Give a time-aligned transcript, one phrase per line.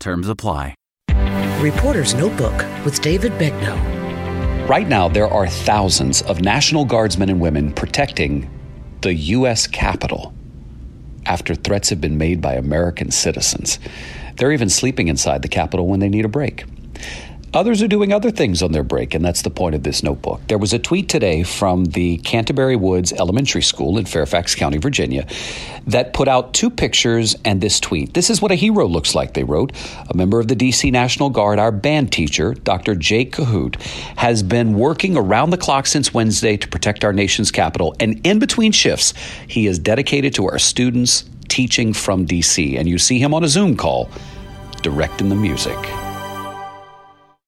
[0.00, 0.74] Terms apply.
[1.60, 4.68] Reporter's Notebook with David Begnaud.
[4.68, 8.48] Right now, there are thousands of National Guardsmen and women protecting
[9.00, 9.66] the U.S.
[9.66, 10.34] Capitol
[11.26, 13.78] after threats have been made by American citizens.
[14.36, 16.64] They're even sleeping inside the Capitol when they need a break.
[17.54, 20.40] Others are doing other things on their break, and that's the point of this notebook.
[20.48, 25.26] There was a tweet today from the Canterbury Woods Elementary School in Fairfax County, Virginia,
[25.86, 28.12] that put out two pictures and this tweet.
[28.12, 29.72] This is what a hero looks like, they wrote.
[30.10, 32.94] A member of the DC National Guard, our band teacher, Dr.
[32.94, 33.80] Jake Cahoot,
[34.16, 38.38] has been working around the clock since Wednesday to protect our nation's capital, and in
[38.38, 39.14] between shifts,
[39.46, 42.78] he is dedicated to our students teaching from DC.
[42.78, 44.10] And you see him on a Zoom call
[44.82, 45.78] directing the music.